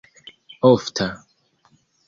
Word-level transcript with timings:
ofta 0.69 1.07